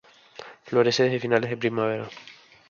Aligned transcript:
Florece 0.63 1.03
desde 1.03 1.19
finales 1.19 1.51
de 1.51 1.57
primavera. 1.57 2.09